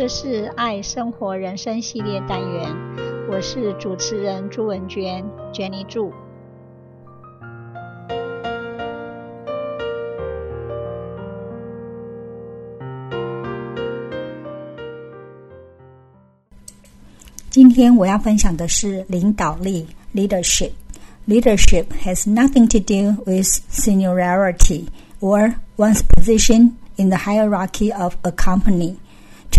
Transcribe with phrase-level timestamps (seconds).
[0.00, 2.74] 这是爱生活人生系列单元，
[3.30, 5.22] 我是主持人朱文娟
[5.52, 6.10] ，Jenny 祝。
[17.50, 20.70] 今天我要分享的是领导力 （leadership）。
[21.28, 24.86] Leadership has nothing to do with seniority
[25.20, 28.96] or one's position in the hierarchy of a company.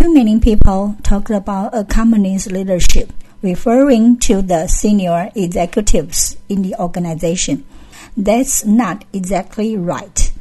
[0.01, 6.73] Too many people talk about a company's leadership, referring to the senior executives in the
[6.79, 7.63] organization.
[8.17, 10.33] That's not exactly right.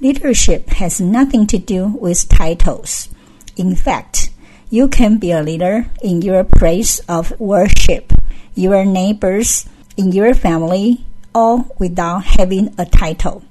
[0.00, 3.10] Leadership has nothing to do with titles.
[3.58, 4.30] In fact,
[4.70, 8.10] you can be a leader in your place of worship,
[8.54, 13.42] your neighbors, in your family, all without having a title.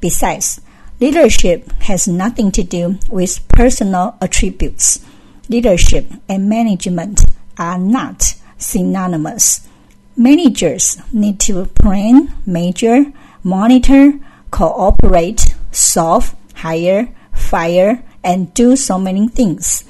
[0.00, 0.60] Besides,
[1.00, 4.98] Leadership has nothing to do with personal attributes.
[5.48, 7.22] Leadership and management
[7.56, 9.66] are not synonymous.
[10.14, 14.12] Managers need to plan, measure, monitor,
[14.50, 19.84] cooperate, solve, hire, fire, and do so many things.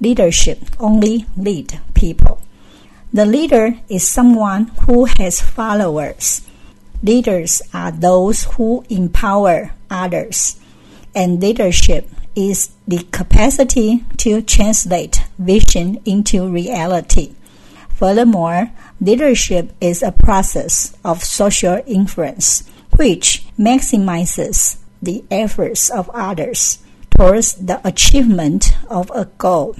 [0.00, 2.40] Leadership only lead people.
[3.12, 6.42] The leader is someone who has followers.
[7.02, 10.60] Leaders are those who empower others,
[11.14, 12.08] and leadership
[12.40, 17.34] is the capacity to translate vision into reality.
[17.90, 22.64] Furthermore, leadership is a process of social influence
[22.96, 26.78] which maximizes the efforts of others
[27.16, 29.76] towards the achievement of a goal.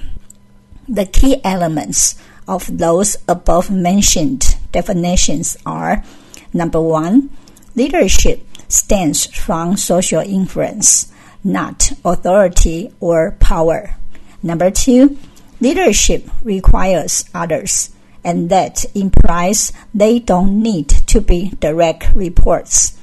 [0.86, 6.04] The key elements of those above mentioned definitions are
[6.52, 7.30] Number one,
[7.76, 11.10] leadership stems from social influence,
[11.44, 13.96] not authority or power.
[14.42, 15.18] Number two,
[15.60, 17.90] leadership requires others,
[18.24, 22.98] and that implies they don't need to be direct reports.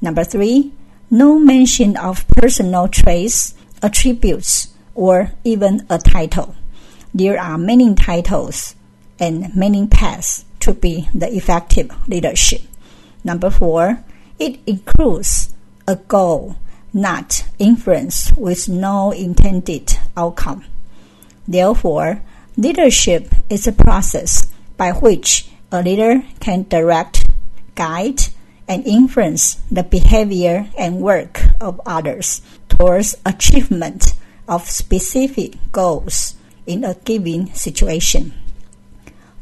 [0.00, 0.72] Number three,
[1.10, 6.54] no mention of personal traits, attributes, or even a title.
[7.14, 8.74] There are many titles
[9.18, 12.62] and many paths to be the effective leadership.
[13.22, 14.02] Number four,
[14.38, 15.54] it includes
[15.86, 16.56] a goal,
[16.94, 20.64] not influence with no intended outcome.
[21.46, 22.22] Therefore,
[22.56, 24.46] leadership is a process
[24.76, 27.26] by which a leader can direct,
[27.74, 28.20] guide,
[28.68, 34.14] and influence the behavior and work of others towards achievement
[34.48, 38.32] of specific goals in a given situation.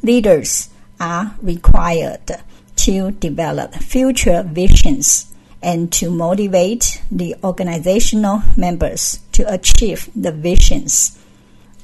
[0.02, 2.42] Leaders are required
[2.76, 5.31] to develop future visions
[5.62, 11.18] and to motivate the organizational members to achieve the visions.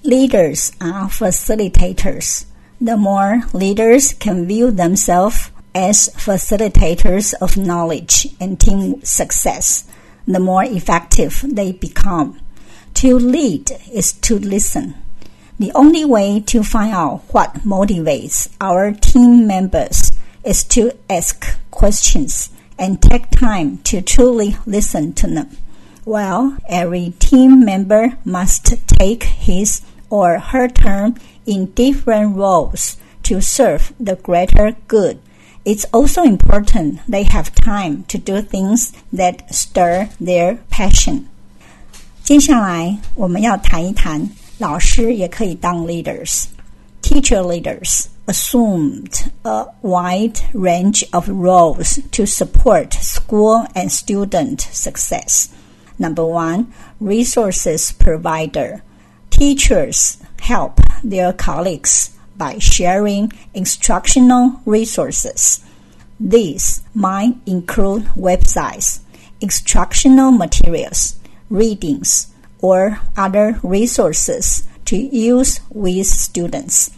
[0.03, 2.47] Leaders are facilitators.
[2.81, 9.85] The more leaders can view themselves as facilitators of knowledge and team success,
[10.27, 12.41] the more effective they become.
[12.95, 14.95] To lead is to listen.
[15.59, 20.13] The only way to find out what motivates our team members
[20.45, 25.50] is to ask questions and take time to truly listen to them.
[26.06, 33.94] Well, every team member must take his or her turn in different roles to serve
[34.00, 35.20] the greater good.
[35.66, 41.30] It's also important they have time to do things that stir their passion.
[42.22, 46.46] 接下来我们要谈一谈，老师也可以当 leaders。
[47.09, 55.49] Teacher leaders assumed a wide range of roles to support school and student success.
[55.99, 58.83] Number one, resources provider.
[59.31, 65.65] Teachers help their colleagues by sharing instructional resources.
[66.21, 69.01] These might include websites,
[69.41, 71.19] instructional materials,
[71.49, 72.27] readings,
[72.61, 76.91] or other resources to use with students.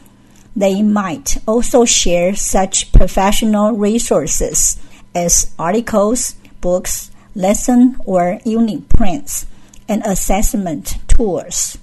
[0.54, 4.78] They might also share such professional resources
[5.14, 9.46] as articles, books, lesson or unit prints,
[9.88, 11.78] and assessment tools.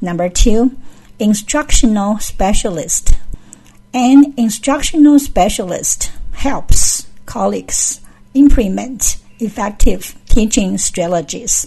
[0.00, 0.76] Number two,
[1.18, 3.14] instructional specialist.
[3.94, 8.00] An instructional specialist helps colleagues
[8.34, 11.66] implement effective teaching strategies.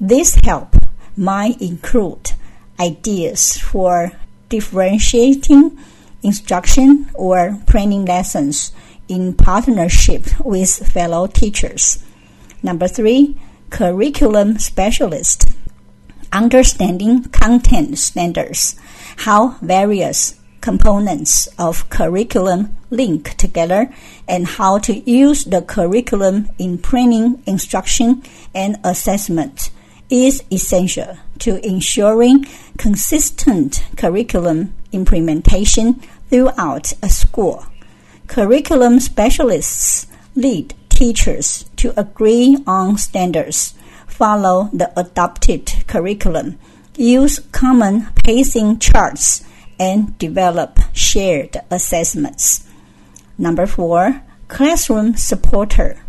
[0.00, 0.76] This help
[1.14, 2.32] might include
[2.80, 4.12] ideas for
[4.48, 5.78] differentiating
[6.22, 8.72] instruction or planning lessons
[9.08, 12.02] in partnership with fellow teachers.
[12.62, 13.36] Number three,
[13.70, 15.50] curriculum specialist.
[16.32, 18.76] understanding content standards,
[19.18, 23.92] how various components of curriculum link together,
[24.26, 28.22] and how to use the curriculum in planning, instruction,
[28.54, 29.70] and assessment
[30.10, 32.46] is essential to ensuring
[32.76, 35.94] consistent curriculum implementation
[36.30, 37.66] throughout a school.
[38.26, 43.74] Curriculum specialists lead teachers to agree on standards,
[44.06, 46.58] follow the adopted curriculum,
[46.96, 49.44] use common pacing charts,
[49.78, 52.66] and develop shared assessments.
[53.38, 56.00] Number four, classroom supporter.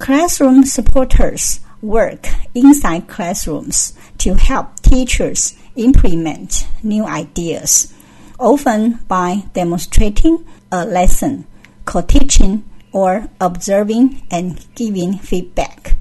[0.00, 7.92] Classroom supporters work inside classrooms to help teachers implement new ideas,
[8.38, 11.44] often by demonstrating a lesson,
[11.84, 15.96] co-teaching, or observing and giving feedback.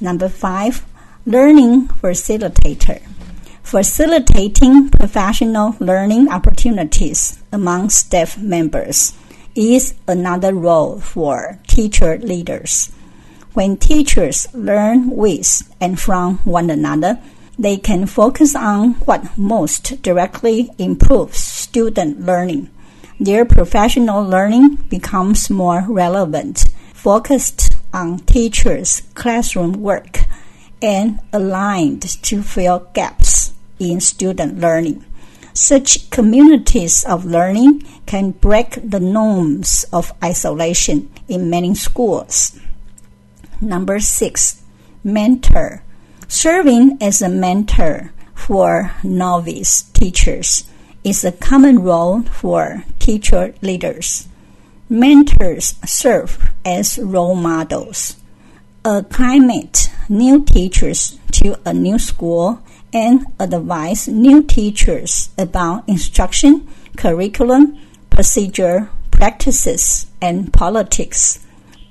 [0.00, 0.86] Number five,
[1.24, 3.02] learning facilitator.
[3.62, 9.12] Facilitating professional learning opportunities among staff members
[9.56, 12.92] is another role for teacher leaders.
[13.56, 17.18] When teachers learn with and from one another,
[17.58, 22.68] they can focus on what most directly improves student learning.
[23.18, 30.26] Their professional learning becomes more relevant, focused on teachers' classroom work,
[30.82, 35.02] and aligned to fill gaps in student learning.
[35.54, 42.60] Such communities of learning can break the norms of isolation in many schools.
[43.60, 44.62] Number six,
[45.02, 45.82] mentor.
[46.28, 50.68] Serving as a mentor for novice teachers
[51.04, 54.28] is a common role for teacher leaders.
[54.88, 58.16] Mentors serve as role models.
[58.84, 62.60] Acclimate new teachers to a new school
[62.92, 66.66] and advise new teachers about instruction,
[66.96, 67.78] curriculum,
[68.10, 71.40] procedure, practices, and politics.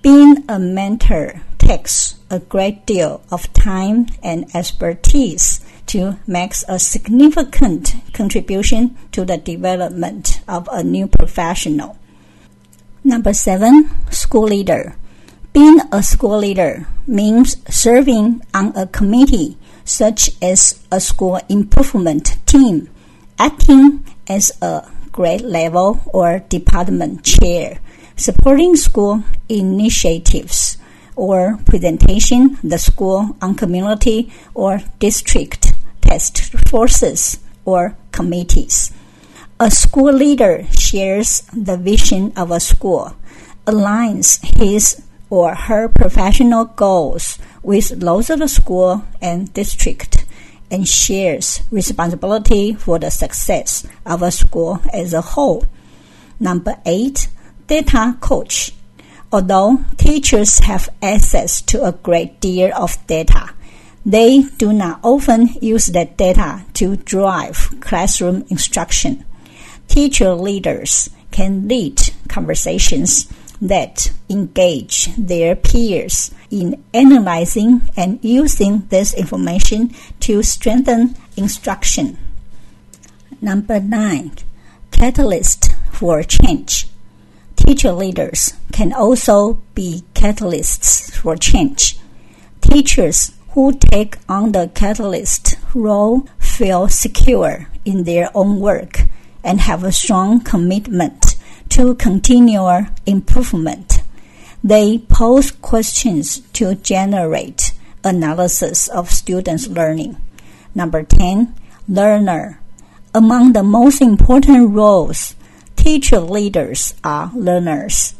[0.01, 7.95] Being a mentor takes a great deal of time and expertise to make a significant
[8.13, 11.97] contribution to the development of a new professional.
[13.03, 14.95] Number seven, school leader.
[15.53, 22.89] Being a school leader means serving on a committee such as a school improvement team,
[23.39, 27.79] acting as a grade level or department chair,
[28.17, 30.77] supporting school initiatives
[31.15, 38.91] or presentation the school on community or district task forces or committees.
[39.59, 43.15] A school leader shares the vision of a school,
[43.65, 50.25] aligns his or her professional goals with those of the school and district,
[50.69, 55.65] and shares responsibility for the success of a school as a whole.
[56.39, 57.29] Number eight,
[57.67, 58.71] data coach.
[59.35, 63.49] Although teachers have access to a great deal of data,
[64.05, 69.25] they do not often use that data to drive classroom instruction.
[69.89, 71.99] Teacher leaders can lead
[72.29, 73.27] conversations
[73.59, 82.17] that engage their peers in analyzing and using this information to strengthen instruction.
[83.41, 84.31] Number nine,
[84.91, 86.87] catalyst for change.
[87.65, 91.97] Teacher leaders can also be catalysts for change.
[92.61, 99.05] Teachers who take on the catalyst role feel secure in their own work
[99.43, 101.35] and have a strong commitment
[101.69, 104.01] to continual improvement.
[104.63, 107.71] They pose questions to generate
[108.03, 110.17] analysis of students' learning.
[110.73, 111.53] Number 10,
[111.87, 112.59] learner.
[113.13, 115.34] Among the most important roles,
[115.85, 118.15] teacher leaders are learners.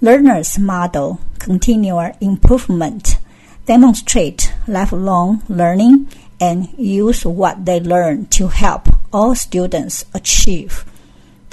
[0.00, 3.18] Learners model continual improvement
[3.66, 6.08] demonstrate lifelong learning,
[6.40, 10.84] and use what they learn to help all students achieve.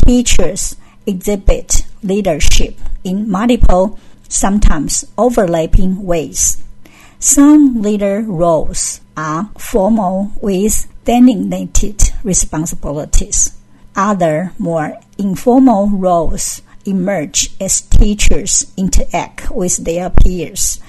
[0.04, 0.76] Teachers
[1.06, 6.58] exhibit leadership in multiple, sometimes overlapping ways.
[7.20, 13.56] Some leader roles are formal with designated responsibilities.
[13.96, 20.80] Other more informal roles emerge as teachers interact with their peers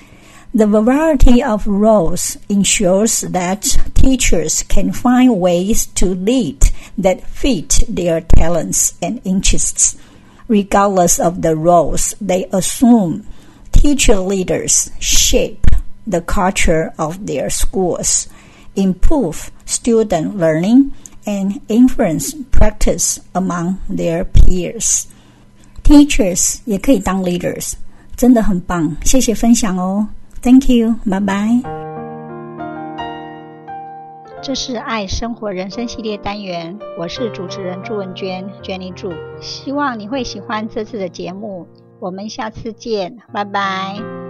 [0.55, 3.63] the variety of roles ensures that
[3.95, 6.63] teachers can find ways to lead
[6.99, 9.97] that fit their talents and interests.
[10.49, 13.27] Regardless of the roles they assume,
[13.73, 15.65] teacher leaders shape
[16.07, 18.29] the culture of their schools
[18.77, 20.93] improve student learning
[21.25, 25.05] and influence practice among their peers.
[25.85, 27.73] Teachers 也可以当 leaders，
[28.17, 30.09] 真的很棒，谢谢分享哦
[30.43, 31.61] ，Thank you，拜拜。
[34.43, 41.67] 这是爱生活人生系列单元，我是主持人朱文娟，Jenny 朱，希望你会喜欢这次的节目，
[42.01, 44.22] 我们下次见，拜拜。